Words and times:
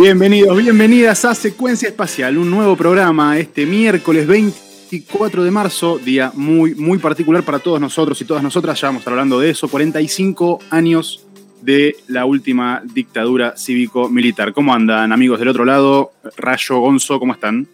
Bienvenidos, 0.00 0.56
bienvenidas 0.56 1.26
a 1.26 1.34
Secuencia 1.34 1.86
Espacial, 1.86 2.38
un 2.38 2.50
nuevo 2.50 2.74
programa 2.74 3.38
este 3.38 3.66
miércoles 3.66 4.26
24 4.26 5.44
de 5.44 5.50
marzo, 5.50 5.98
día 5.98 6.32
muy, 6.34 6.74
muy 6.74 6.96
particular 6.96 7.42
para 7.42 7.58
todos 7.58 7.78
nosotros 7.82 8.18
y 8.22 8.24
todas 8.24 8.42
nosotras, 8.42 8.80
ya 8.80 8.88
vamos 8.88 9.00
a 9.00 9.02
estar 9.02 9.12
hablando 9.12 9.38
de 9.38 9.50
eso, 9.50 9.68
45 9.68 10.60
años 10.70 11.26
de 11.60 11.96
la 12.08 12.24
última 12.24 12.82
dictadura 12.82 13.58
cívico-militar. 13.58 14.54
¿Cómo 14.54 14.72
andan 14.72 15.12
amigos 15.12 15.38
del 15.38 15.48
otro 15.48 15.66
lado? 15.66 16.12
Rayo, 16.38 16.78
Gonzo, 16.78 17.20
¿cómo 17.20 17.34
están? 17.34 17.68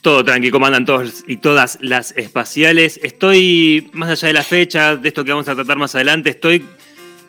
Todo 0.00 0.24
tranqui, 0.24 0.50
¿cómo 0.50 0.66
andan 0.66 0.84
todos 0.84 1.22
y 1.28 1.36
todas 1.36 1.78
las 1.82 2.10
espaciales? 2.16 2.98
Estoy, 3.04 3.90
más 3.92 4.10
allá 4.10 4.26
de 4.26 4.34
la 4.34 4.42
fecha, 4.42 4.96
de 4.96 5.06
esto 5.06 5.24
que 5.24 5.30
vamos 5.30 5.48
a 5.48 5.54
tratar 5.54 5.78
más 5.78 5.94
adelante, 5.94 6.30
estoy 6.30 6.64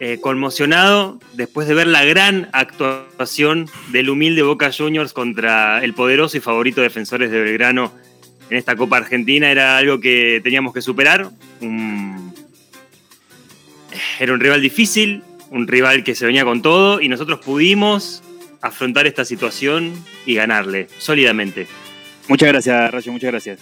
eh, 0.02 0.20
conmocionado 0.21 1.20
después 1.34 1.67
de 1.67 1.73
ver 1.73 1.88
la 1.88 2.05
gran 2.05 2.48
actuación 2.53 3.70
del 3.91 4.09
humilde 4.09 4.44
Boca 4.44 4.71
Juniors 4.71 5.12
contra 5.12 5.84
el 5.84 5.94
poderoso 5.94 6.38
y 6.38 6.40
favorito 6.40 6.80
Defensores 6.80 7.30
de 7.31 7.41
Belgrano 7.41 7.91
en 8.49 8.57
esta 8.57 8.77
Copa 8.77 8.95
Argentina. 8.95 9.52
Era 9.52 9.77
algo 9.77 9.99
que 9.99 10.40
teníamos 10.41 10.73
que 10.73 10.81
superar. 10.81 11.30
Era 14.20 14.34
un 14.34 14.40
rival 14.40 14.62
difícil, 14.62 15.21
un 15.49 15.67
rival 15.67 16.05
que 16.05 16.16
se 16.16 16.26
venía 16.26 16.45
con 16.45 16.62
todo 16.62 17.02
y 17.02 17.09
nosotros 17.09 17.40
pudimos 17.40 18.23
afrontar 18.62 19.05
esta 19.05 19.26
situación 19.26 19.93
y 20.26 20.35
ganarle 20.35 20.88
sólidamente. 20.98 21.68
Muchas 22.29 22.48
gracias, 22.48 22.90
Rayo, 22.90 23.12
muchas 23.12 23.31
gracias. 23.31 23.59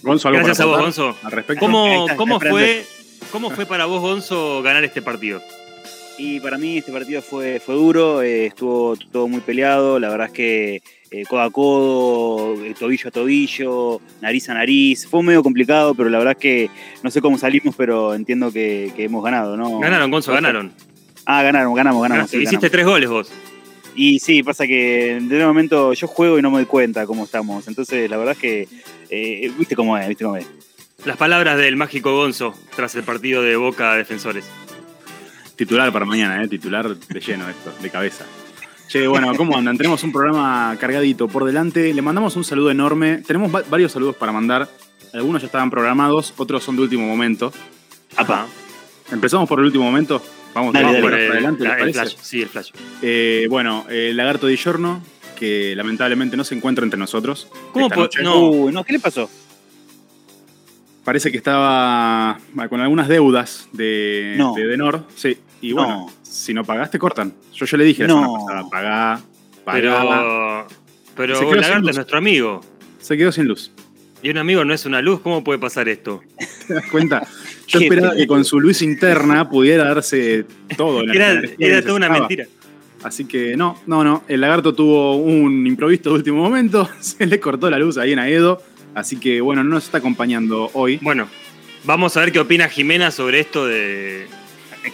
Gonzo, 0.00 0.28
¿algo 0.28 0.38
gracias 0.38 0.60
a 0.60 0.64
vos, 0.64 0.80
Gonzo. 0.80 1.16
¿Cómo, 1.58 2.06
cómo 2.16 2.40
fue 2.40 2.86
¿Cómo 3.30 3.50
fue 3.50 3.66
para 3.66 3.84
vos, 3.84 4.00
Gonzo, 4.00 4.62
ganar 4.62 4.84
este 4.84 5.02
partido? 5.02 5.42
Y 6.16 6.40
para 6.40 6.56
mí 6.58 6.78
este 6.78 6.90
partido 6.90 7.20
fue, 7.20 7.60
fue 7.60 7.74
duro, 7.74 8.22
eh, 8.22 8.46
estuvo 8.46 8.96
todo 9.12 9.28
muy 9.28 9.40
peleado, 9.40 10.00
la 10.00 10.08
verdad 10.08 10.28
es 10.28 10.32
que 10.32 10.82
eh, 11.10 11.24
codo 11.28 11.42
a 11.42 11.50
codo, 11.50 12.64
eh, 12.64 12.74
tobillo 12.76 13.08
a 13.08 13.10
tobillo, 13.12 14.00
nariz 14.20 14.48
a 14.48 14.54
nariz, 14.54 15.06
fue 15.06 15.22
medio 15.22 15.42
complicado, 15.42 15.94
pero 15.94 16.08
la 16.08 16.18
verdad 16.18 16.32
es 16.32 16.38
que 16.38 16.70
no 17.02 17.10
sé 17.10 17.20
cómo 17.20 17.38
salimos, 17.38 17.76
pero 17.76 18.14
entiendo 18.14 18.50
que, 18.50 18.92
hemos 18.96 19.22
ganado, 19.22 19.56
¿no? 19.56 19.78
Ganaron, 19.78 20.10
Gonzo, 20.10 20.32
ganaron. 20.32 20.72
Ah, 21.24 21.42
ganaron, 21.42 21.74
ganamos, 21.74 22.02
ganamos. 22.02 22.34
hiciste 22.34 22.70
tres 22.70 22.86
goles 22.86 23.08
vos. 23.10 23.30
Y 23.94 24.18
sí, 24.20 24.42
pasa 24.42 24.66
que 24.66 25.18
de 25.20 25.40
un 25.40 25.46
momento 25.46 25.92
yo 25.92 26.08
juego 26.08 26.38
y 26.38 26.42
no 26.42 26.50
me 26.50 26.58
doy 26.58 26.66
cuenta 26.66 27.06
cómo 27.06 27.24
estamos, 27.24 27.68
entonces 27.68 28.08
la 28.08 28.16
verdad 28.16 28.36
es 28.40 28.68
que, 29.10 29.48
viste 29.58 29.76
cómo 29.76 29.98
es, 29.98 30.08
viste 30.08 30.24
cómo 30.24 30.36
es. 30.36 30.46
Las 31.08 31.16
palabras 31.16 31.56
del 31.56 31.74
mágico 31.74 32.14
Gonzo 32.14 32.52
tras 32.76 32.94
el 32.94 33.02
partido 33.02 33.40
de 33.40 33.56
Boca 33.56 33.94
Defensores. 33.94 34.44
Titular 35.56 35.90
para 35.90 36.04
mañana, 36.04 36.44
¿eh? 36.44 36.48
titular 36.48 36.94
de 36.94 37.20
lleno 37.20 37.48
esto, 37.48 37.72
de 37.80 37.88
cabeza. 37.88 38.26
Che, 38.88 39.08
bueno, 39.08 39.34
¿cómo 39.34 39.56
andan? 39.56 39.78
Tenemos 39.78 40.02
un 40.02 40.12
programa 40.12 40.76
cargadito 40.78 41.26
por 41.26 41.46
delante. 41.46 41.94
Le 41.94 42.02
mandamos 42.02 42.36
un 42.36 42.44
saludo 42.44 42.70
enorme. 42.70 43.22
Tenemos 43.26 43.50
varios 43.70 43.90
saludos 43.90 44.16
para 44.16 44.32
mandar. 44.32 44.68
Algunos 45.14 45.40
ya 45.40 45.46
estaban 45.46 45.70
programados, 45.70 46.34
otros 46.36 46.62
son 46.62 46.76
de 46.76 46.82
último 46.82 47.06
momento. 47.06 47.54
Apa. 48.14 48.46
Empezamos 49.10 49.48
por 49.48 49.60
el 49.60 49.64
último 49.64 49.84
momento. 49.84 50.22
Vamos, 50.52 50.74
dale, 50.74 51.00
por 51.00 51.14
adelante. 51.14 51.64
el 51.64 51.94
flash, 51.94 52.16
sí, 52.20 52.42
el 52.42 52.48
flash. 52.50 52.72
Eh, 53.00 53.46
bueno, 53.48 53.86
el 53.88 54.14
lagarto 54.14 54.46
de 54.46 54.58
Giorno, 54.58 55.02
que 55.38 55.72
lamentablemente 55.74 56.36
no 56.36 56.44
se 56.44 56.54
encuentra 56.54 56.84
entre 56.84 56.98
nosotros. 56.98 57.48
¿Cómo? 57.72 57.88
No. 58.22 58.70
no, 58.70 58.84
¿qué 58.84 58.92
le 58.92 58.98
pasó? 58.98 59.30
Parece 61.08 61.30
que 61.30 61.38
estaba 61.38 62.38
con 62.68 62.82
algunas 62.82 63.08
deudas 63.08 63.66
de, 63.72 64.36
Denor. 64.54 65.04
Sí, 65.16 65.38
y 65.62 65.72
bueno, 65.72 66.12
si 66.22 66.52
no 66.52 66.64
pagaste, 66.64 66.98
cortan. 66.98 67.32
Yo 67.54 67.64
ya 67.64 67.78
le 67.78 67.84
dije 67.84 68.02
la 68.02 68.10
semana 68.10 68.28
pasada, 68.34 68.68
pagá, 68.68 69.20
pagá. 69.64 70.66
Pero, 71.16 71.40
pero 71.40 71.54
Lagarto 71.54 71.88
es 71.88 71.96
nuestro 71.96 72.18
amigo. 72.18 72.60
Se 72.98 73.16
quedó 73.16 73.32
sin 73.32 73.46
luz. 73.46 73.72
Y 74.22 74.28
un 74.28 74.36
amigo 74.36 74.66
no 74.66 74.74
es 74.74 74.84
una 74.84 75.00
luz, 75.00 75.20
¿cómo 75.20 75.42
puede 75.42 75.58
pasar 75.58 75.88
esto? 75.88 76.20
¿Te 76.68 76.74
das 76.74 76.84
cuenta? 76.90 77.26
Yo 77.68 77.80
esperaba 77.80 78.14
que 78.14 78.26
con 78.26 78.44
su 78.44 78.60
luz 78.60 78.82
interna 78.82 79.48
pudiera 79.48 79.84
darse 79.84 80.44
todo. 80.76 81.10
era, 81.10 81.40
era 81.58 81.80
toda 81.80 81.94
una 81.94 82.10
mentira. 82.10 82.44
Así 83.02 83.24
que 83.24 83.56
no, 83.56 83.78
no, 83.86 84.04
no. 84.04 84.24
El 84.28 84.42
lagarto 84.42 84.74
tuvo 84.74 85.16
un 85.16 85.66
improviso 85.66 86.10
de 86.10 86.16
último 86.16 86.42
momento. 86.42 86.86
Se 87.00 87.26
le 87.26 87.40
cortó 87.40 87.70
la 87.70 87.78
luz 87.78 87.96
ahí 87.96 88.12
en 88.12 88.18
Aedo. 88.18 88.62
Así 88.94 89.18
que 89.18 89.40
bueno, 89.40 89.62
no 89.64 89.70
nos 89.70 89.84
está 89.84 89.98
acompañando 89.98 90.70
hoy. 90.74 90.98
Bueno, 91.02 91.28
vamos 91.84 92.16
a 92.16 92.20
ver 92.20 92.32
qué 92.32 92.40
opina 92.40 92.68
Jimena 92.68 93.10
sobre 93.10 93.40
esto 93.40 93.66
de, 93.66 94.26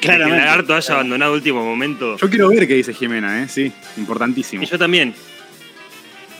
que 0.01 0.09
el 0.09 0.21
lagarto 0.21 0.75
haya 0.75 0.95
abandonado 0.95 1.35
último 1.35 1.65
momento. 1.65 2.17
Yo 2.17 2.29
quiero 2.29 2.49
ver 2.49 2.67
qué 2.67 2.75
dice 2.75 2.93
Jimena, 2.95 3.43
¿eh? 3.43 3.49
Sí, 3.49 3.73
importantísimo. 3.97 4.63
Y 4.63 4.67
yo 4.67 4.79
también. 4.79 5.15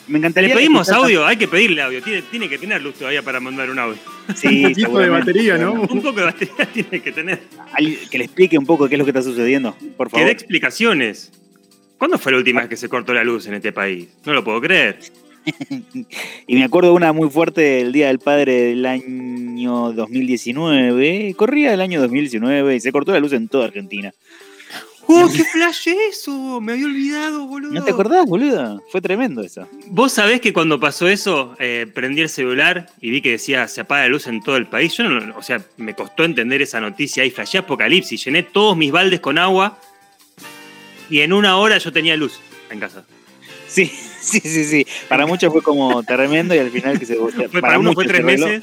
Me 0.07 0.19
encantaría. 0.19 0.51
Le 0.51 0.57
pedimos 0.57 0.91
audio, 0.91 1.25
hay 1.25 1.37
que 1.37 1.49
pedirle 1.49 1.81
audio. 1.81 2.03
Tiene, 2.03 2.49
que 2.49 2.59
tener 2.59 2.83
luz 2.83 2.95
todavía 2.95 3.23
para 3.23 3.41
mandar 3.41 3.71
un 3.71 3.79
audio. 3.79 3.99
Sí, 4.35 4.65
un 4.65 4.75
poco 4.75 4.99
de 4.99 5.09
batería, 5.09 5.57
¿no? 5.57 5.73
Un 5.73 6.03
poco 6.03 6.21
de 6.21 6.27
batería 6.27 6.67
tiene 6.73 7.01
que 7.01 7.13
tener. 7.13 7.41
Que 8.11 8.19
le 8.19 8.25
explique 8.25 8.59
un 8.59 8.67
poco 8.67 8.89
qué 8.89 8.97
es 8.97 8.99
lo 8.99 9.05
que 9.05 9.11
está 9.11 9.23
sucediendo, 9.23 9.75
por 9.97 10.11
favor. 10.11 10.21
Que 10.21 10.27
dé 10.27 10.33
explicaciones. 10.33 11.33
¿Cuándo 11.97 12.19
fue 12.19 12.33
la 12.33 12.39
última 12.39 12.61
vez 12.61 12.69
que 12.69 12.77
se 12.77 12.89
cortó 12.89 13.15
la 13.15 13.25
luz 13.25 13.47
en 13.47 13.55
este 13.55 13.73
país? 13.73 14.09
No 14.27 14.35
lo 14.35 14.45
puedo 14.45 14.61
creer. 14.61 14.99
y 16.47 16.55
me 16.55 16.65
acuerdo 16.65 16.95
una 16.95 17.13
muy 17.13 17.31
fuerte 17.31 17.81
el 17.81 17.93
Día 17.93 18.09
del 18.09 18.19
Padre 18.19 18.63
del 18.63 18.87
año 18.87 19.93
2019. 19.93 21.35
Corría 21.37 21.75
el 21.75 21.81
año 21.81 22.01
2019 22.01 22.77
y 22.77 22.81
se 22.81 22.93
cortó 22.93 23.13
la 23.13 23.21
luz 23.21 23.33
en 23.33 23.49
toda 23.49 23.67
Argentina. 23.67 24.13
¡Oh, 25.07 25.29
qué 25.31 25.45
flash 25.45 25.89
eso! 26.11 26.61
Me 26.61 26.73
había 26.73 26.87
olvidado, 26.87 27.47
boludo. 27.47 27.73
¿No 27.73 27.85
te 27.85 27.91
acordás, 27.91 28.27
boludo? 28.27 28.83
Fue 28.91 29.03
tremendo 29.03 29.43
eso. 29.43 29.69
Vos 29.89 30.13
sabés 30.13 30.41
que 30.41 30.53
cuando 30.53 30.81
pasó 30.81 31.09
eso, 31.09 31.55
eh, 31.59 31.87
prendí 31.93 32.23
el 32.23 32.31
celular 32.31 32.87
y 33.01 33.11
vi 33.11 33.21
que 33.21 33.33
decía 33.33 33.69
se 33.69 33.83
apaga 33.83 34.03
la 34.03 34.09
luz 34.09 34.27
en 34.27 34.43
todo 34.43 34.57
el 34.57 34.67
país. 34.67 34.97
Yo 34.97 35.05
no, 35.05 35.37
o 35.37 35.43
sea, 35.43 35.63
me 35.77 35.95
costó 35.95 36.25
entender 36.25 36.63
esa 36.63 36.81
noticia 36.81 37.25
y 37.25 37.31
flashé 37.31 37.59
apocalipsis. 37.59 38.25
Llené 38.25 38.45
todos 38.45 38.77
mis 38.77 38.93
baldes 38.93 39.21
con 39.21 39.37
agua 39.37 39.79
y 41.11 41.21
en 41.21 41.33
una 41.33 41.59
hora 41.59 41.77
yo 41.79 41.93
tenía 41.93 42.17
luz 42.17 42.41
en 42.71 42.81
casa. 42.81 43.05
Sí, 43.75 43.87
sí, 44.21 44.41
sí, 44.41 44.65
sí. 44.65 44.87
Para 45.09 45.27
muchos 45.27 45.53
fue 45.53 45.61
como 45.61 46.03
tremendo 46.05 46.55
y 46.55 46.59
al 46.59 46.71
final 46.71 46.97
que 46.97 47.07
se 47.07 47.17
para, 47.17 47.61
para 47.61 47.79
uno 47.81 47.93
fue 47.93 48.07
tres 48.07 48.25
meses. 48.25 48.63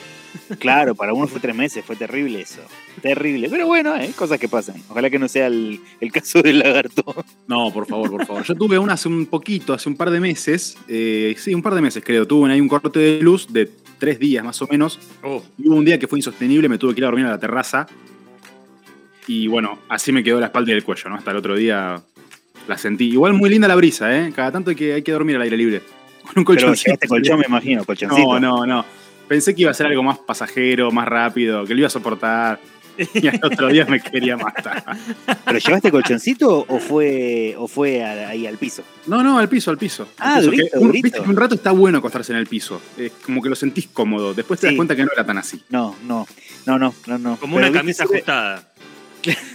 Claro, 0.60 0.96
para 0.96 1.14
uno 1.14 1.28
fue 1.28 1.42
tres 1.42 1.54
meses, 1.54 1.84
fue 1.84 1.98
terrible 1.98 2.40
eso. 2.40 2.62
Terrible. 3.02 3.50
Pero 3.50 3.68
bueno, 3.68 3.94
hay 3.94 4.10
cosas 4.14 4.40
que 4.40 4.48
pasan. 4.48 4.76
Ojalá 4.88 5.10
que 5.10 5.20
no 5.20 5.28
sea 5.28 5.48
el, 5.48 5.82
caso 6.14 6.42
del 6.42 6.60
lagarto. 6.60 7.04
No, 7.46 7.74
por 7.74 7.86
favor, 7.88 8.10
por 8.10 8.26
favor. 8.26 8.44
Yo 8.44 8.56
tuve 8.56 8.80
una 8.80 8.94
hace 8.94 9.10
un 9.10 9.26
poquito, 9.26 9.74
hace 9.74 9.90
un 9.90 9.98
par 9.98 10.12
de 10.12 10.22
meses. 10.22 10.78
Eh, 10.88 11.36
sí, 11.38 11.54
un 11.54 11.62
par 11.62 11.76
de 11.76 11.82
meses 11.82 12.02
creo. 12.06 12.26
Tuve 12.26 12.50
ahí 12.50 12.62
un 12.62 12.70
corte 12.70 13.00
de 13.00 13.22
luz 13.22 13.52
de 13.52 13.70
tres 14.00 14.18
días 14.18 14.46
más 14.46 14.62
o 14.62 14.68
menos. 14.68 14.98
Oh. 15.24 15.44
Y 15.58 15.68
hubo 15.68 15.76
un 15.76 15.84
día 15.84 16.00
que 16.00 16.08
fue 16.08 16.20
insostenible, 16.20 16.70
me 16.70 16.78
tuve 16.78 16.94
que 16.94 17.02
ir 17.02 17.04
a 17.04 17.08
dormir 17.08 17.26
a 17.26 17.32
la 17.32 17.40
terraza. 17.40 17.88
Y 19.28 19.48
bueno, 19.48 19.80
así 19.90 20.14
me 20.14 20.24
quedó 20.24 20.40
la 20.40 20.48
espalda 20.48 20.72
y 20.72 20.76
el 20.76 20.84
cuello, 20.86 21.10
¿no? 21.10 21.18
Hasta 21.18 21.32
el 21.32 21.38
otro 21.38 21.56
día 21.56 22.02
la 22.72 22.78
sentí. 22.78 23.10
Igual 23.10 23.34
muy 23.34 23.50
linda 23.50 23.68
la 23.68 23.76
brisa, 23.76 24.16
¿eh? 24.18 24.32
Cada 24.36 24.52
tanto 24.52 24.70
hay 24.70 24.76
que, 24.76 24.94
hay 24.94 25.02
que 25.02 25.12
dormir 25.12 25.36
al 25.36 25.42
aire 25.44 25.58
libre. 25.58 25.82
Con 26.24 26.40
un 26.40 26.44
colchón. 26.46 26.74
Este 26.74 27.08
colchón, 27.08 27.40
me 27.40 27.46
imagino, 27.46 27.84
colchoncito. 27.84 28.40
No, 28.40 28.66
no, 28.66 28.66
no. 28.66 28.86
Pensé 29.28 29.54
que 29.54 29.64
iba 29.64 29.72
a 29.72 29.74
ser 29.74 29.88
algo 29.88 30.04
más 30.04 30.18
pasajero, 30.20 30.92
más 30.92 31.08
rápido, 31.08 31.66
que 31.66 31.74
lo 31.74 31.82
iba 31.82 31.88
a 31.88 31.92
soportar. 31.92 32.60
Y 33.14 33.28
al 33.28 33.40
otro 33.44 33.70
día 33.70 33.86
me 33.86 34.00
quería 34.00 34.38
matar. 34.38 34.84
¿Pero 35.46 35.60
llevaste 35.60 35.92
colchoncito 35.92 36.66
o 36.68 36.80
fue, 36.80 37.56
o 37.58 37.68
fue 37.68 38.04
ahí 38.04 38.46
al 38.46 38.58
piso? 38.58 38.84
No, 39.08 39.24
no, 39.24 39.40
al 39.40 39.50
piso, 39.50 39.72
al 39.72 39.78
piso. 39.78 40.10
ah, 40.20 40.42
un, 40.76 40.92
Viste 40.92 41.12
que 41.12 41.30
un 41.30 41.36
rato 41.36 41.56
está 41.56 41.72
bueno 41.72 41.98
acostarse 41.98 42.34
en 42.34 42.40
el 42.40 42.48
piso. 42.48 42.82
Es 42.98 43.12
como 43.26 43.42
que 43.42 43.50
lo 43.50 43.56
sentís 43.56 43.88
cómodo. 43.88 44.34
Después 44.34 44.60
te 44.60 44.68
das 44.68 44.76
cuenta 44.76 44.96
que 44.96 45.04
no 45.04 45.12
era 45.14 45.26
tan 45.26 45.38
así. 45.38 45.62
No, 45.70 45.96
no, 46.06 46.28
no, 46.66 46.78
no, 46.78 46.94
no. 47.08 47.18
no. 47.18 47.38
Como 47.38 47.58
una 47.58 47.72
camisa 47.72 48.04
ajustada. 48.04 48.64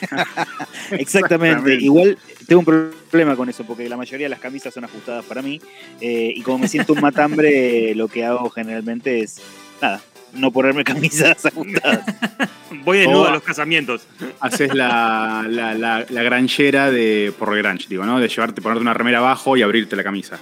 Exactamente. 0.90 1.74
Igual 1.74 2.18
tengo 2.46 2.60
un 2.60 2.64
problema 2.64 3.36
con 3.36 3.48
eso, 3.48 3.64
porque 3.64 3.88
la 3.88 3.96
mayoría 3.96 4.26
de 4.26 4.30
las 4.30 4.40
camisas 4.40 4.72
son 4.72 4.84
ajustadas 4.84 5.24
para 5.24 5.42
mí. 5.42 5.60
Eh, 6.00 6.32
y 6.34 6.42
como 6.42 6.58
me 6.58 6.68
siento 6.68 6.92
un 6.92 7.00
matambre, 7.00 7.94
lo 7.94 8.08
que 8.08 8.24
hago 8.24 8.50
generalmente 8.50 9.20
es, 9.20 9.40
nada, 9.80 10.00
no 10.32 10.50
ponerme 10.50 10.84
camisas 10.84 11.44
ajustadas. 11.46 12.04
Voy 12.84 12.98
desnudo 12.98 13.26
a 13.26 13.32
los 13.32 13.42
casamientos. 13.42 14.06
Haces 14.40 14.74
la, 14.74 15.44
la, 15.48 15.74
la, 15.74 16.22
granchera 16.22 16.90
de 16.90 17.32
por 17.38 17.56
granch, 17.56 17.88
digo, 17.88 18.04
¿no? 18.04 18.20
De 18.20 18.28
llevarte, 18.28 18.62
ponerte 18.62 18.82
una 18.82 18.94
remera 18.94 19.18
abajo 19.18 19.56
y 19.56 19.62
abrirte 19.62 19.96
la 19.96 20.04
camisa. 20.04 20.38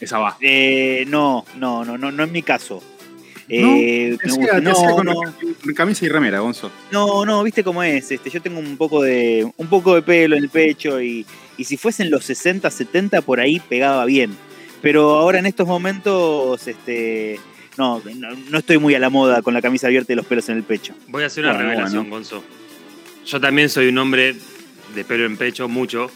Esa 0.00 0.18
va. 0.18 0.36
Eh, 0.40 1.04
no, 1.08 1.44
no, 1.56 1.84
no, 1.84 1.98
no, 1.98 2.10
no 2.10 2.24
es 2.24 2.30
mi 2.30 2.42
caso. 2.42 2.82
Eh, 3.52 4.16
no, 4.62 5.02
no, 5.02 5.14
camisa 5.74 6.04
y 6.04 6.08
remera, 6.08 6.38
Gonzo. 6.38 6.70
No, 6.92 7.24
no, 7.24 7.42
viste 7.42 7.64
cómo 7.64 7.82
es. 7.82 8.12
Este, 8.12 8.30
yo 8.30 8.40
tengo 8.40 8.60
un 8.60 8.76
poco 8.76 9.02
de 9.02 9.44
un 9.56 9.66
poco 9.66 9.96
de 9.96 10.02
pelo 10.02 10.36
en 10.36 10.44
el 10.44 10.48
pecho 10.48 11.02
y, 11.02 11.26
si 11.58 11.76
fuesen 11.76 12.10
los 12.10 12.24
60, 12.24 12.70
70 12.70 13.22
por 13.22 13.40
ahí 13.40 13.60
pegaba 13.60 14.04
bien. 14.04 14.36
Pero 14.82 15.16
ahora 15.16 15.40
en 15.40 15.46
estos 15.46 15.66
momentos, 15.66 16.64
este, 16.68 17.40
no, 17.76 18.00
no, 18.50 18.58
estoy 18.58 18.78
muy 18.78 18.94
a 18.94 19.00
la 19.00 19.10
moda 19.10 19.42
con 19.42 19.52
la 19.52 19.60
camisa 19.60 19.88
abierta 19.88 20.12
y 20.12 20.16
los 20.16 20.26
pelos 20.26 20.48
en 20.48 20.56
el 20.56 20.62
pecho. 20.62 20.94
Voy 21.08 21.24
a 21.24 21.26
hacer 21.26 21.44
una 21.44 21.54
revelación, 21.54 22.08
Gonzo. 22.08 22.44
Yo 23.26 23.40
también 23.40 23.68
soy 23.68 23.88
un 23.88 23.98
hombre 23.98 24.36
de 24.94 25.04
pelo 25.04 25.26
en 25.26 25.36
pecho, 25.36 25.68
mucho. 25.68 26.08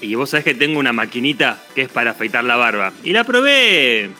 Y 0.00 0.14
vos 0.14 0.30
sabés 0.30 0.44
que 0.44 0.54
tengo 0.54 0.78
una 0.78 0.92
maquinita 0.92 1.60
que 1.74 1.82
es 1.82 1.88
para 1.88 2.12
afeitar 2.12 2.44
la 2.44 2.54
barba. 2.54 2.92
Y 3.02 3.12
la 3.12 3.24
probé. 3.24 4.10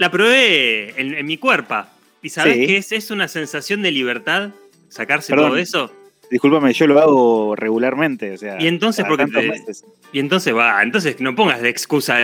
La 0.00 0.10
probé 0.10 0.98
en, 0.98 1.26
mi 1.26 1.36
cuerpo. 1.36 1.84
¿Y 2.22 2.30
sabés 2.30 2.66
qué 2.66 2.78
es? 2.78 2.90
Es 2.90 3.10
una 3.10 3.28
sensación 3.28 3.82
de 3.82 3.90
libertad 3.90 4.48
sacarse 4.88 5.34
todo 5.34 5.58
eso. 5.58 5.92
Discúlpame, 6.30 6.72
yo 6.72 6.86
lo 6.86 6.98
hago 6.98 7.54
regularmente. 7.54 8.32
O 8.32 8.38
sea, 8.38 8.56
y 8.58 8.66
entonces, 8.66 9.04
porque 9.06 9.26
y 10.10 10.18
entonces 10.18 10.56
va, 10.56 10.82
entonces 10.82 11.20
no 11.20 11.36
pongas 11.36 11.60
de 11.60 11.68
excusa 11.68 12.18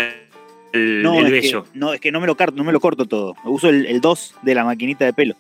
el, 0.73 1.02
no, 1.02 1.20
es 1.20 1.31
bello. 1.31 1.64
Que, 1.64 1.78
no, 1.78 1.93
es 1.93 2.00
que 2.00 2.11
no 2.11 2.19
me 2.19 2.26
lo, 2.26 2.34
no 2.55 2.64
me 2.64 2.73
lo 2.73 2.81
corto 2.81 3.05
todo. 3.05 3.34
Uso 3.44 3.69
el 3.69 4.00
2 4.00 4.34
de 4.40 4.55
la 4.55 4.64
maquinita 4.64 5.05
de 5.05 5.12
pelo. 5.12 5.37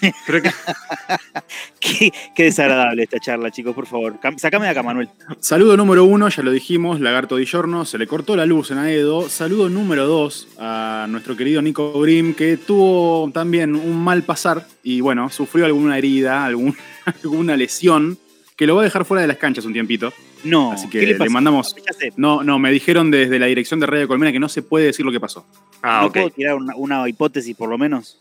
qué, 1.80 2.12
desagradable 2.36 3.02
esta 3.02 3.18
charla, 3.18 3.50
chicos, 3.50 3.74
por 3.74 3.86
favor. 3.86 4.18
Sácame 4.36 4.66
de 4.66 4.70
acá, 4.70 4.82
Manuel. 4.82 5.08
Saludo 5.40 5.76
número 5.76 6.04
uno, 6.04 6.28
ya 6.28 6.42
lo 6.42 6.50
dijimos, 6.50 7.00
Lagarto 7.00 7.36
Di 7.36 7.46
Giorno, 7.46 7.84
se 7.84 7.98
le 7.98 8.06
cortó 8.06 8.36
la 8.36 8.46
luz 8.46 8.70
en 8.70 8.78
Aedo. 8.78 9.28
Saludo 9.28 9.68
número 9.68 10.06
dos 10.06 10.48
a 10.58 11.06
nuestro 11.08 11.36
querido 11.36 11.60
Nico 11.62 12.00
Grimm, 12.00 12.34
que 12.34 12.56
tuvo 12.56 13.30
también 13.32 13.74
un 13.74 14.02
mal 14.02 14.22
pasar 14.22 14.66
y 14.82 15.00
bueno, 15.00 15.28
sufrió 15.30 15.66
alguna 15.66 15.98
herida, 15.98 16.44
alguna 17.04 17.56
lesión, 17.56 18.18
que 18.56 18.66
lo 18.66 18.74
va 18.74 18.82
a 18.82 18.84
dejar 18.84 19.04
fuera 19.04 19.22
de 19.22 19.28
las 19.28 19.36
canchas 19.36 19.64
un 19.64 19.72
tiempito. 19.72 20.12
No, 20.44 20.72
así 20.72 20.88
que 20.88 21.04
le, 21.04 21.28
mandamos. 21.28 21.74
No, 22.16 22.44
no, 22.44 22.58
me 22.60 22.70
dijeron 22.70 23.10
desde 23.10 23.40
la 23.40 23.46
dirección 23.46 23.80
de 23.80 23.86
Radio 23.86 24.06
Colmena 24.06 24.30
que 24.30 24.38
no 24.38 24.48
se 24.48 24.62
puede 24.62 24.86
decir 24.86 25.04
lo 25.04 25.10
que 25.10 25.18
pasó. 25.18 25.44
Ah, 25.82 26.02
¿No 26.04 26.12
puedo 26.12 26.30
tirar 26.30 26.56
una 26.76 27.08
hipótesis 27.08 27.56
por 27.56 27.68
lo 27.68 27.76
menos? 27.76 28.18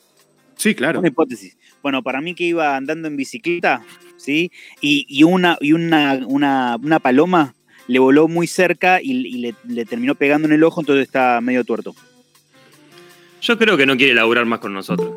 Sí, 0.58 0.76
claro. 0.76 1.00
Una 1.00 1.08
hipótesis. 1.08 1.58
Bueno, 1.82 2.04
para 2.04 2.20
mí 2.20 2.36
que 2.36 2.44
iba 2.44 2.76
andando 2.76 3.08
en 3.08 3.16
bicicleta, 3.16 3.84
¿sí? 4.18 4.52
Y, 4.82 5.24
una, 5.24 5.58
y 5.62 5.72
una, 5.72 6.20
una, 6.28 7.00
paloma 7.00 7.56
le 7.88 8.00
voló 8.00 8.28
muy 8.28 8.48
cerca 8.48 9.00
y, 9.02 9.54
le, 9.64 9.86
terminó 9.86 10.16
pegando 10.16 10.48
en 10.48 10.54
el 10.54 10.64
ojo, 10.64 10.82
entonces 10.82 11.06
está 11.06 11.40
medio 11.40 11.64
tuerto. 11.64 11.96
Yo 13.42 13.58
creo 13.58 13.78
que 13.78 13.86
no 13.86 13.96
quiere 13.96 14.16
laburar 14.16 14.46
más 14.46 14.60
con 14.60 14.74
nosotros. 14.74 15.12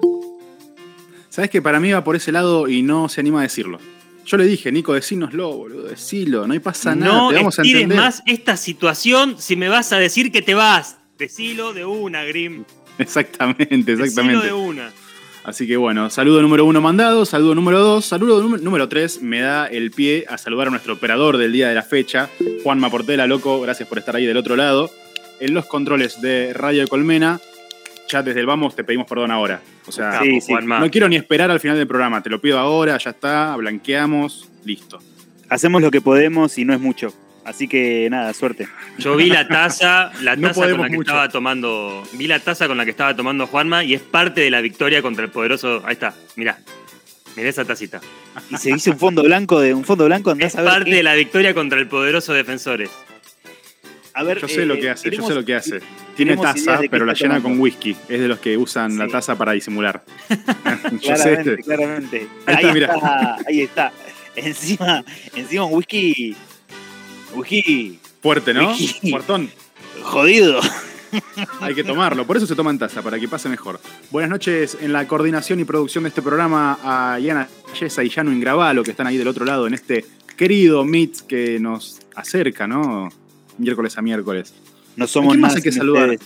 Sabes 1.30 1.50
que 1.50 1.62
para 1.62 1.80
mí 1.80 1.90
va 1.90 2.04
por 2.04 2.16
ese 2.16 2.32
lado 2.32 2.68
y 2.68 2.82
no 2.82 3.08
se 3.08 3.20
anima 3.20 3.40
a 3.40 3.42
decirlo. 3.42 3.78
Yo 4.26 4.36
le 4.36 4.44
dije, 4.44 4.70
Nico, 4.70 4.92
decínoslo, 4.92 5.56
boludo, 5.56 5.88
decilo, 5.88 6.46
no 6.46 6.52
hay 6.52 6.58
pasa 6.60 6.94
nada. 6.94 7.14
No 7.14 7.28
te 7.30 7.36
vamos 7.36 7.58
a 7.58 7.62
entender. 7.62 7.98
más 7.98 8.22
esta 8.26 8.56
situación 8.56 9.36
si 9.38 9.56
me 9.56 9.68
vas 9.68 9.92
a 9.92 9.98
decir 9.98 10.30
que 10.30 10.42
te 10.42 10.54
vas. 10.54 10.98
Decilo 11.18 11.72
de 11.72 11.84
una, 11.84 12.24
Grim. 12.24 12.64
Exactamente, 12.98 13.92
exactamente. 13.92 14.36
Decilo 14.36 14.42
de 14.42 14.52
una. 14.52 14.92
Así 15.42 15.66
que 15.66 15.76
bueno, 15.76 16.10
saludo 16.10 16.42
número 16.42 16.64
uno 16.66 16.80
mandado, 16.80 17.24
saludo 17.24 17.54
número 17.54 17.80
dos, 17.80 18.04
saludo 18.04 18.42
número 18.58 18.88
tres, 18.88 19.22
me 19.22 19.40
da 19.40 19.66
el 19.66 19.90
pie 19.90 20.26
a 20.28 20.36
saludar 20.36 20.68
a 20.68 20.70
nuestro 20.70 20.94
operador 20.94 21.38
del 21.38 21.52
día 21.52 21.68
de 21.68 21.74
la 21.74 21.82
fecha, 21.82 22.28
Juan 22.62 22.78
Maportela, 22.78 23.26
loco, 23.26 23.60
gracias 23.60 23.88
por 23.88 23.98
estar 23.98 24.16
ahí 24.16 24.26
del 24.26 24.36
otro 24.36 24.54
lado. 24.56 24.90
En 25.40 25.54
los 25.54 25.64
controles 25.64 26.20
de 26.20 26.52
Radio 26.52 26.82
de 26.82 26.88
Colmena, 26.88 27.40
ya 28.10 28.22
desde 28.22 28.40
el 28.40 28.46
vamos 28.46 28.76
te 28.76 28.84
pedimos 28.84 29.06
perdón 29.06 29.30
ahora. 29.30 29.62
O 29.86 29.92
sea, 29.92 30.20
no 30.22 30.90
quiero 30.90 31.08
ni 31.08 31.16
esperar 31.16 31.50
al 31.50 31.60
final 31.60 31.78
del 31.78 31.86
programa, 31.86 32.22
te 32.22 32.28
lo 32.28 32.40
pido 32.40 32.58
ahora, 32.58 32.98
ya 32.98 33.10
está, 33.10 33.56
blanqueamos, 33.56 34.50
listo. 34.64 34.98
Hacemos 35.48 35.80
lo 35.80 35.90
que 35.90 36.02
podemos 36.02 36.58
y 36.58 36.66
no 36.66 36.74
es 36.74 36.80
mucho. 36.80 37.14
Así 37.44 37.68
que 37.68 38.08
nada, 38.10 38.32
suerte. 38.34 38.68
Yo 38.98 39.16
vi 39.16 39.30
la 39.30 39.48
taza, 39.48 40.12
la 40.22 40.36
taza 40.36 40.70
con 40.70 40.80
la 40.80 40.88
que 40.88 40.96
estaba 40.96 41.28
tomando, 41.28 42.02
vi 42.12 42.26
la 42.26 42.38
taza 42.38 42.68
con 42.68 42.76
la 42.76 42.84
que 42.84 42.90
estaba 42.90 43.16
tomando 43.16 43.46
Juanma 43.46 43.84
y 43.84 43.94
es 43.94 44.02
parte 44.02 44.42
de 44.42 44.50
la 44.50 44.60
victoria 44.60 45.02
contra 45.02 45.24
el 45.24 45.30
poderoso. 45.30 45.82
Ahí 45.86 45.94
está, 45.94 46.14
mirá. 46.36 46.58
Mirá 47.36 47.48
esa 47.48 47.64
tacita. 47.64 48.00
Y 48.50 48.56
se 48.56 48.70
hizo 48.70 48.90
un 48.90 48.98
fondo 48.98 49.22
blanco 49.22 49.60
de 49.60 49.72
un 49.72 49.84
fondo 49.84 50.04
blanco. 50.04 50.34
Es 50.38 50.54
parte 50.54 50.90
de 50.90 51.02
la 51.02 51.14
victoria 51.14 51.54
contra 51.54 51.78
el 51.78 51.86
poderoso 51.86 52.32
defensores. 52.32 52.90
A 54.12 54.24
ver, 54.24 54.40
yo 54.40 54.48
sé 54.48 54.66
lo 54.66 54.74
que 54.74 54.86
eh, 54.86 54.90
hace, 54.90 55.10
yo 55.10 55.26
sé 55.26 55.34
lo 55.34 55.44
que 55.44 55.54
hace. 55.54 55.80
Tiene 56.16 56.36
taza, 56.36 56.80
pero 56.90 57.06
la 57.06 57.14
llena 57.14 57.40
con 57.40 57.58
whisky. 57.58 57.96
Es 58.08 58.20
de 58.20 58.28
los 58.28 58.40
que 58.40 58.56
usan 58.56 58.98
la 58.98 59.06
taza 59.08 59.36
para 59.38 59.52
disimular. 59.52 60.02
claramente, 61.00 61.62
claramente. 61.62 62.28
Ahí, 62.46 62.56
está, 62.56 62.72
mira. 62.72 63.36
ahí 63.46 63.60
está. 63.62 63.92
Encima, 64.36 65.04
encima 65.34 65.64
un 65.64 65.74
whisky 65.74 66.36
Uji. 67.34 67.98
Fuerte, 68.22 68.54
¿no? 68.54 68.74
Fuertón. 69.10 69.50
Jodido. 70.02 70.60
Hay 71.60 71.74
que 71.74 71.84
tomarlo, 71.84 72.26
por 72.26 72.36
eso 72.36 72.46
se 72.46 72.54
toma 72.54 72.70
en 72.70 72.78
taza, 72.78 73.02
para 73.02 73.18
que 73.18 73.28
pase 73.28 73.48
mejor. 73.48 73.80
Buenas 74.10 74.30
noches 74.30 74.78
en 74.80 74.92
la 74.92 75.06
coordinación 75.08 75.58
y 75.60 75.64
producción 75.64 76.04
de 76.04 76.08
este 76.08 76.22
programa 76.22 76.78
a 76.82 77.18
Yana 77.18 77.48
Yesa 77.78 78.04
y 78.04 78.08
Yano 78.08 78.32
Ingravalo, 78.32 78.82
que 78.82 78.92
están 78.92 79.06
ahí 79.06 79.16
del 79.16 79.28
otro 79.28 79.44
lado 79.44 79.66
en 79.66 79.74
este 79.74 80.04
querido 80.36 80.84
Meet 80.84 81.26
que 81.26 81.58
nos 81.58 82.00
acerca, 82.14 82.66
¿no? 82.66 83.08
Miércoles 83.58 83.98
a 83.98 84.02
miércoles. 84.02 84.54
No 84.96 85.06
somos 85.06 85.36
más 85.36 85.56
hay 85.56 85.62
que 85.62 85.72
saludar? 85.72 86.16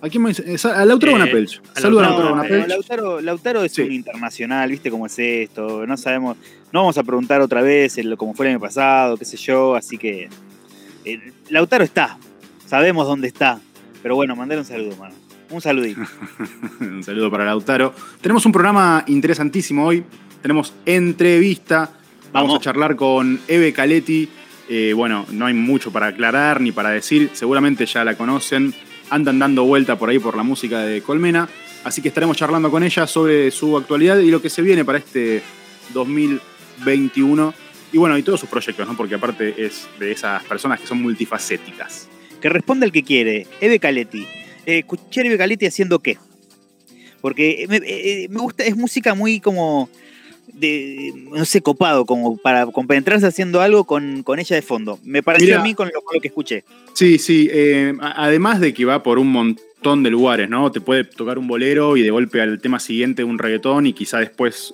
¿A 0.00 0.08
quién 0.08 0.22
más? 0.22 0.40
A 0.64 0.84
Lautaro 0.84 1.24
eh, 1.24 1.46
Saluda 1.74 2.06
a 2.06 2.10
Lautaro 2.10 2.30
Bonapelch. 2.30 2.68
Lautaro, 2.68 3.20
Lautaro 3.20 3.64
es 3.64 3.78
un 3.78 3.92
internacional, 3.92 4.68
¿viste 4.68 4.90
cómo 4.90 5.06
es 5.06 5.16
esto? 5.16 5.86
No 5.86 5.96
sabemos. 5.96 6.36
No 6.72 6.80
vamos 6.80 6.98
a 6.98 7.04
preguntar 7.04 7.40
otra 7.40 7.62
vez 7.62 7.96
cómo 8.16 8.34
fue 8.34 8.46
el 8.46 8.52
año 8.52 8.60
pasado, 8.60 9.16
qué 9.16 9.24
sé 9.24 9.36
yo, 9.36 9.76
así 9.76 9.98
que 9.98 10.28
eh, 11.04 11.32
Lautaro 11.48 11.84
está, 11.84 12.18
sabemos 12.66 13.06
dónde 13.06 13.28
está, 13.28 13.60
pero 14.02 14.16
bueno, 14.16 14.34
mandar 14.36 14.58
un 14.58 14.64
saludo, 14.64 14.96
mano. 14.96 15.14
Un 15.50 15.60
saludito. 15.60 16.00
un 16.80 17.04
saludo 17.04 17.30
para 17.30 17.44
Lautaro. 17.44 17.94
Tenemos 18.22 18.46
un 18.46 18.52
programa 18.52 19.04
interesantísimo 19.06 19.84
hoy. 19.84 20.02
Tenemos 20.40 20.72
entrevista. 20.86 21.92
Vamos, 22.32 22.56
a 22.56 22.60
charlar 22.60 22.96
con 22.96 23.38
Eve 23.46 23.74
Caletti. 23.74 24.30
Eh, 24.70 24.94
bueno, 24.96 25.26
no 25.30 25.44
hay 25.44 25.52
mucho 25.52 25.92
para 25.92 26.06
aclarar 26.06 26.62
ni 26.62 26.72
para 26.72 26.88
decir. 26.88 27.30
Seguramente 27.34 27.84
ya 27.84 28.02
la 28.02 28.16
conocen. 28.16 28.72
Andan 29.10 29.38
dando 29.38 29.64
vuelta 29.64 29.98
por 29.98 30.08
ahí 30.08 30.18
por 30.18 30.38
la 30.38 30.42
música 30.42 30.80
de 30.80 31.02
Colmena. 31.02 31.46
Así 31.84 32.00
que 32.00 32.08
estaremos 32.08 32.36
charlando 32.36 32.70
con 32.70 32.82
ella 32.82 33.06
sobre 33.06 33.50
su 33.50 33.76
actualidad 33.76 34.18
y 34.20 34.30
lo 34.30 34.40
que 34.40 34.48
se 34.48 34.62
viene 34.62 34.86
para 34.86 34.98
este 34.98 35.42
2021 35.92 37.52
y 37.92 37.98
bueno, 37.98 38.16
y 38.16 38.22
todos 38.22 38.40
sus 38.40 38.48
proyectos, 38.48 38.88
¿no? 38.88 38.96
Porque 38.96 39.14
aparte 39.14 39.54
es 39.58 39.86
de 40.00 40.12
esas 40.12 40.42
personas 40.44 40.80
que 40.80 40.86
son 40.86 41.02
multifacéticas. 41.02 42.08
Que 42.40 42.48
responda 42.48 42.86
el 42.86 42.92
que 42.92 43.02
quiere. 43.02 43.46
Eve 43.60 43.78
Caletti. 43.78 44.26
Eh, 44.64 44.78
escuchar 44.78 45.26
Eve 45.26 45.36
Caletti 45.36 45.66
haciendo 45.66 45.98
qué? 45.98 46.16
Porque 47.20 47.66
me, 47.68 47.76
eh, 47.84 48.28
gusta, 48.30 48.64
es 48.64 48.76
música 48.76 49.14
muy 49.14 49.40
como 49.40 49.90
de, 50.54 51.12
no 51.30 51.44
sé, 51.44 51.60
copado, 51.60 52.06
como 52.06 52.38
para 52.38 52.66
compenetrarse 52.66 53.26
haciendo 53.26 53.60
algo 53.60 53.84
con, 53.84 54.24
ella 54.38 54.56
de 54.56 54.62
fondo. 54.62 54.98
Me 55.04 55.22
pareció 55.22 55.60
a 55.60 55.62
mí 55.62 55.74
con 55.74 55.88
lo, 55.88 56.20
que 56.20 56.28
escuché. 56.28 56.64
Sí, 56.94 57.18
sí. 57.18 57.48
Eh, 57.52 57.94
además 58.00 58.58
de 58.60 58.72
que 58.72 58.86
va 58.86 59.02
por 59.02 59.18
un 59.18 59.28
montón 59.28 60.02
de 60.02 60.10
lugares, 60.10 60.48
¿no? 60.48 60.72
Te 60.72 60.80
puede 60.80 61.04
tocar 61.04 61.38
un 61.38 61.46
bolero 61.46 61.98
y 61.98 62.02
de 62.02 62.10
golpe 62.10 62.40
al 62.40 62.58
tema 62.58 62.80
siguiente 62.80 63.22
un 63.22 63.38
reggaetón 63.38 63.86
y 63.86 63.92
quizá 63.92 64.18
después, 64.18 64.72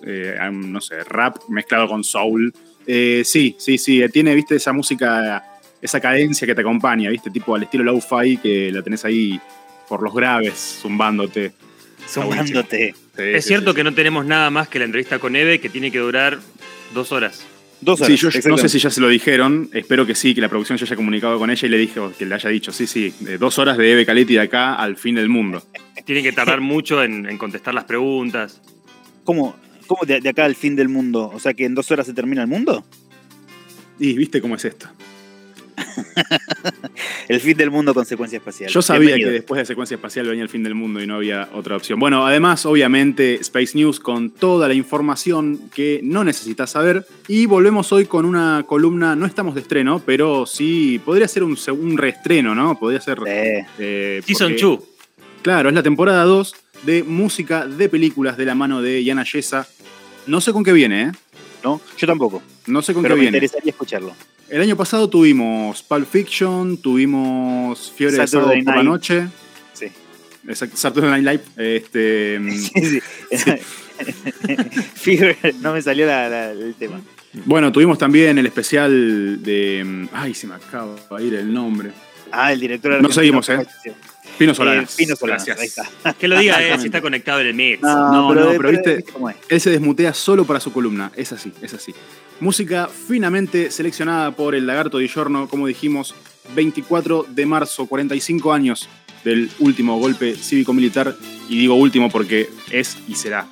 no 0.52 0.80
sé, 0.80 1.02
rap 1.02 1.36
mezclado 1.48 1.88
con 1.88 2.04
soul. 2.04 2.54
Eh, 2.90 3.22
sí, 3.22 3.54
sí, 3.58 3.76
sí. 3.76 4.02
Tiene, 4.10 4.34
viste, 4.34 4.56
esa 4.56 4.72
música, 4.72 5.44
esa 5.80 6.00
cadencia 6.00 6.46
que 6.46 6.54
te 6.54 6.62
acompaña, 6.62 7.10
viste, 7.10 7.30
tipo 7.30 7.54
al 7.54 7.64
estilo 7.64 7.84
low-fi 7.84 8.38
que 8.38 8.72
la 8.72 8.82
tenés 8.82 9.04
ahí 9.04 9.38
por 9.86 10.02
los 10.02 10.14
graves, 10.14 10.78
zumbándote. 10.80 11.52
Zumbándote. 12.08 12.94
es 13.18 13.44
cierto 13.44 13.74
que 13.74 13.84
no 13.84 13.92
tenemos 13.92 14.24
nada 14.24 14.48
más 14.50 14.68
que 14.68 14.78
la 14.78 14.86
entrevista 14.86 15.18
con 15.18 15.36
Eve, 15.36 15.60
que 15.60 15.68
tiene 15.68 15.92
que 15.92 15.98
durar 15.98 16.38
dos 16.94 17.12
horas. 17.12 17.44
Dos 17.82 18.00
horas. 18.00 18.10
Sí, 18.10 18.16
yo 18.16 18.30
no 18.48 18.56
sé 18.56 18.70
si 18.70 18.78
ya 18.78 18.88
se 18.88 19.02
lo 19.02 19.08
dijeron, 19.08 19.68
espero 19.74 20.06
que 20.06 20.14
sí, 20.14 20.34
que 20.34 20.40
la 20.40 20.48
producción 20.48 20.78
ya 20.78 20.86
haya 20.86 20.96
comunicado 20.96 21.38
con 21.38 21.50
ella 21.50 21.66
y 21.66 21.70
le 21.70 21.76
dije 21.76 22.00
que 22.18 22.24
le 22.24 22.34
haya 22.34 22.48
dicho, 22.48 22.72
sí, 22.72 22.86
sí, 22.86 23.14
dos 23.38 23.58
horas 23.58 23.76
de 23.76 23.92
Eve 23.92 24.06
Caletti 24.06 24.32
de 24.32 24.40
acá 24.40 24.74
al 24.76 24.96
fin 24.96 25.14
del 25.14 25.28
mundo. 25.28 25.62
Tiene 26.06 26.22
que 26.22 26.32
tardar 26.32 26.62
mucho 26.62 27.02
en, 27.02 27.28
en 27.28 27.36
contestar 27.36 27.74
las 27.74 27.84
preguntas. 27.84 28.62
¿Cómo? 29.24 29.54
¿Cómo 29.88 30.04
de, 30.06 30.28
acá 30.28 30.44
al 30.44 30.54
fin 30.54 30.76
del 30.76 30.88
mundo? 30.88 31.30
O 31.34 31.40
sea 31.40 31.54
que 31.54 31.64
en 31.64 31.74
dos 31.74 31.90
horas 31.90 32.06
se 32.06 32.12
termina 32.12 32.42
el 32.42 32.48
mundo. 32.48 32.84
Y 33.98 34.12
viste 34.12 34.40
cómo 34.40 34.54
es 34.54 34.64
esto. 34.64 34.88
el 37.28 37.40
fin 37.40 37.56
del 37.56 37.70
mundo 37.70 37.94
con 37.94 38.04
secuencia 38.04 38.38
espacial. 38.38 38.70
Yo 38.70 38.82
sabía 38.82 39.16
que 39.16 39.30
después 39.30 39.58
de 39.58 39.66
secuencia 39.66 39.94
espacial 39.94 40.26
venía 40.26 40.42
el 40.42 40.48
fin 40.48 40.62
del 40.62 40.74
mundo 40.74 41.02
y 41.02 41.06
no 41.06 41.16
había 41.16 41.48
otra 41.54 41.76
opción. 41.76 41.98
Bueno, 41.98 42.26
además, 42.26 42.66
obviamente, 42.66 43.36
Space 43.36 43.76
News 43.76 43.98
con 43.98 44.30
toda 44.30 44.68
la 44.68 44.74
información 44.74 45.70
que 45.74 46.00
no 46.02 46.24
necesitas 46.24 46.70
saber. 46.70 47.06
Y 47.26 47.46
volvemos 47.46 47.92
hoy 47.92 48.06
con 48.06 48.24
una 48.24 48.64
columna, 48.66 49.16
no 49.16 49.26
estamos 49.26 49.54
de 49.54 49.62
estreno, 49.62 50.02
pero 50.04 50.46
sí, 50.46 51.00
podría 51.04 51.28
ser 51.28 51.42
un, 51.42 51.56
un 51.72 51.98
reestreno, 51.98 52.54
¿no? 52.54 52.78
Podría 52.78 53.00
ser... 53.00 53.18
Eh, 53.26 54.20
Season 54.24 54.54
2. 54.60 54.80
Claro, 55.42 55.68
es 55.68 55.74
la 55.74 55.82
temporada 55.82 56.24
2 56.24 56.54
de 56.82 57.02
música 57.02 57.66
de 57.66 57.88
películas 57.88 58.36
de 58.36 58.44
la 58.44 58.54
mano 58.54 58.82
de 58.82 59.02
Yana 59.02 59.24
Yesa 59.24 59.66
no 60.28 60.40
sé 60.40 60.52
con 60.52 60.62
qué 60.62 60.72
viene, 60.72 61.02
¿eh? 61.02 61.12
No, 61.64 61.80
yo 61.96 62.06
tampoco. 62.06 62.42
No 62.66 62.82
sé 62.82 62.94
con 62.94 63.02
qué 63.02 63.08
viene. 63.08 63.32
me 63.32 63.36
interesaría 63.38 63.70
escucharlo. 63.70 64.14
El 64.48 64.62
año 64.62 64.76
pasado 64.76 65.08
tuvimos 65.08 65.82
Pulp 65.82 66.08
Fiction, 66.08 66.76
tuvimos 66.78 67.92
Fiebre 67.94 68.18
de 68.18 68.26
Sábado 68.26 68.52
por 68.64 68.76
la 68.76 68.82
Noche. 68.82 69.28
Sí. 69.72 69.86
Exacto, 70.46 70.76
Saturday 70.76 71.22
Night 71.22 71.42
Live. 71.56 71.76
Este, 71.76 72.40
sí, 72.52 73.00
sí. 73.30 73.52
Fiebre, 74.94 75.36
no 75.60 75.72
me 75.72 75.82
salió 75.82 76.08
el 76.08 76.74
tema. 76.78 77.00
Bueno, 77.44 77.72
tuvimos 77.72 77.98
también 77.98 78.38
el 78.38 78.46
especial 78.46 79.42
de. 79.42 80.08
Ay, 80.12 80.34
se 80.34 80.46
me 80.46 80.54
acaba 80.54 80.94
de 81.18 81.24
ir 81.24 81.34
el 81.34 81.52
nombre. 81.52 81.90
Ah, 82.30 82.52
el 82.52 82.60
director. 82.60 83.02
No 83.02 83.10
seguimos, 83.10 83.48
¿eh? 83.48 83.66
Pino 84.38 84.54
Solanas. 84.54 84.94
Pino 84.94 85.16
Solanas, 85.16 85.48
ahí 85.48 85.66
está. 85.66 85.88
Que 86.18 86.28
lo 86.28 86.38
diga 86.38 86.62
él 86.62 86.78
si 86.78 86.86
está 86.86 87.00
conectado 87.00 87.40
en 87.40 87.48
el 87.48 87.54
Mix. 87.54 87.82
No, 87.82 88.32
no, 88.32 88.52
pero, 88.56 88.70
viste, 88.70 89.04
él 89.48 89.60
se 89.60 89.70
desmutea 89.70 90.14
solo 90.14 90.44
para 90.44 90.60
su 90.60 90.72
columna. 90.72 91.10
Es 91.16 91.32
así, 91.32 91.52
es 91.60 91.74
así. 91.74 91.94
Música 92.40 92.88
finamente 92.88 93.70
seleccionada 93.72 94.30
por 94.30 94.54
el 94.54 94.66
Lagarto 94.66 94.98
Di 94.98 95.08
Giorno, 95.08 95.48
como 95.48 95.66
dijimos, 95.66 96.14
24 96.54 97.26
de 97.28 97.46
marzo, 97.46 97.86
45 97.86 98.52
años 98.52 98.88
del 99.24 99.50
último 99.58 99.98
golpe 99.98 100.36
cívico-militar. 100.36 101.16
Y 101.48 101.58
digo 101.58 101.74
último 101.74 102.08
porque 102.08 102.48
es 102.70 102.96
y 103.08 103.16
será 103.16 103.48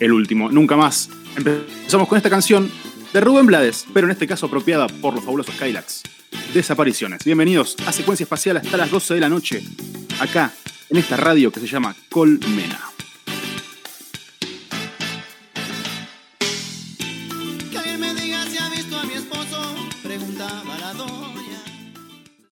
el 0.00 0.12
último. 0.12 0.50
Nunca 0.50 0.76
más. 0.76 1.08
Empezamos 1.36 2.08
con 2.08 2.18
esta 2.18 2.28
canción 2.28 2.70
de 3.12 3.20
Rubén 3.20 3.46
Blades, 3.46 3.86
pero 3.94 4.06
en 4.06 4.10
este 4.10 4.26
caso 4.26 4.46
apropiada 4.46 4.86
por 4.86 5.14
los 5.14 5.24
fabulosos 5.24 5.54
Skylax. 5.54 6.02
Desapariciones. 6.52 7.24
Bienvenidos 7.24 7.76
a 7.86 7.92
Secuencia 7.92 8.24
Espacial 8.24 8.58
hasta 8.58 8.76
las 8.76 8.90
12 8.90 9.14
de 9.14 9.20
la 9.20 9.28
noche, 9.28 9.62
acá, 10.20 10.52
en 10.90 10.98
esta 10.98 11.16
radio 11.16 11.50
que 11.50 11.60
se 11.60 11.66
llama 11.66 11.94
Colmena. 12.08 12.89